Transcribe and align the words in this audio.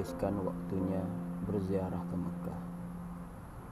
menghabiskan 0.00 0.32
waktunya 0.40 1.04
berziarah 1.44 2.00
ke 2.08 2.16
Mekah. 2.16 2.60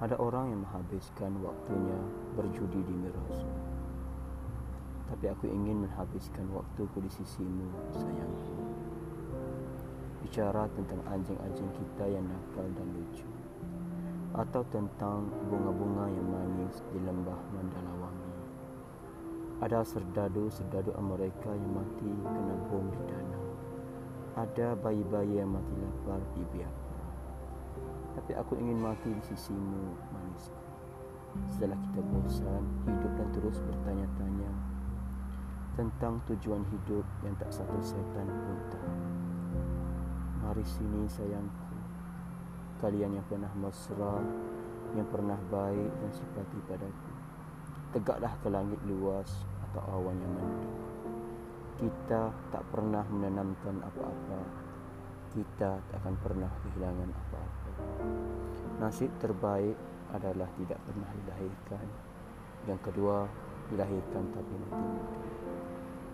Ada 0.04 0.20
orang 0.20 0.52
yang 0.52 0.60
menghabiskan 0.60 1.40
waktunya 1.40 1.98
berjudi 2.36 2.84
di 2.84 2.94
Miraz. 2.94 3.48
Tapi 5.08 5.24
aku 5.32 5.48
ingin 5.48 5.88
menghabiskan 5.88 6.44
waktuku 6.52 7.00
di 7.00 7.10
sisimu, 7.10 7.64
sayangku. 7.96 8.60
Bicara 10.20 10.68
tentang 10.76 11.00
anjing-anjing 11.08 11.70
kita 11.72 12.04
yang 12.12 12.28
nakal 12.28 12.68
dan 12.76 12.88
lucu. 12.92 13.24
Atau 14.36 14.60
tentang 14.68 15.32
bunga-bunga 15.48 16.12
yang 16.12 16.28
manis 16.28 16.84
di 16.92 17.00
lembah 17.00 17.40
Mandalawangi. 17.56 18.34
Ada 19.64 19.80
serdadu-serdadu 19.80 20.92
Amerika 21.00 21.50
yang 21.56 21.72
mati 21.72 22.12
kena 22.12 22.56
bom 22.68 22.84
di 22.92 23.00
danau. 23.08 23.27
Ada 24.38 24.78
bayi-bayi 24.78 25.42
yang 25.42 25.50
mati 25.50 25.74
lapar 25.82 26.22
di 26.38 26.46
biak 26.54 26.88
tapi 28.18 28.34
aku 28.34 28.58
ingin 28.58 28.82
mati 28.82 29.14
di 29.14 29.22
sisimu, 29.22 29.94
manisku. 30.10 30.58
Setelah 31.46 31.78
kita 31.78 32.02
bosan 32.02 32.66
hidup 32.82 33.12
dan 33.14 33.28
terus 33.30 33.62
bertanya-tanya 33.62 34.50
tentang 35.78 36.18
tujuan 36.26 36.66
hidup 36.66 37.06
yang 37.22 37.38
tak 37.38 37.54
satu 37.54 37.78
setan 37.78 38.26
pun 38.26 38.58
tahu. 38.74 38.98
Mari 40.42 40.66
sini 40.66 41.06
sayangku, 41.06 41.78
kalian 42.82 43.22
yang 43.22 43.26
pernah 43.30 43.52
mesra, 43.54 44.18
yang 44.98 45.06
pernah 45.06 45.38
baik 45.46 45.92
dan 46.02 46.10
simpati 46.10 46.58
padaku. 46.66 47.12
Tegaklah 47.94 48.34
ke 48.42 48.48
langit 48.50 48.80
luas 48.82 49.30
atau 49.70 49.82
awan 49.94 50.18
yang 50.18 50.32
mendung. 50.34 50.87
Kita 51.78 52.34
tak 52.50 52.66
pernah 52.74 53.06
menanamkan 53.06 53.78
apa-apa. 53.86 54.40
Kita 55.30 55.78
tak 55.78 55.96
akan 56.02 56.14
pernah 56.18 56.50
kehilangan 56.50 57.06
apa-apa. 57.06 57.70
Nasib 58.82 59.14
terbaik 59.22 59.78
adalah 60.10 60.50
tidak 60.58 60.82
pernah 60.82 61.06
dilahirkan. 61.06 61.86
Yang 62.66 62.80
kedua, 62.82 63.30
dilahirkan 63.70 64.24
tapi 64.34 64.54
mati 64.58 64.82
muda. 64.90 65.18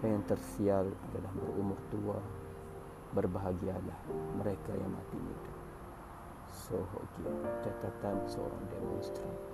Yang 0.05 0.25
tersial 0.37 0.87
adalah 1.09 1.33
berumur 1.33 1.81
tua. 1.89 2.21
Berbahagialah 3.17 4.01
mereka 4.37 4.77
yang 4.77 4.93
mati 4.93 5.17
muda. 5.17 5.53
So, 6.53 6.77
okay. 6.77 7.25
catatan 7.65 8.21
seorang 8.29 8.65
demonstran. 8.69 9.54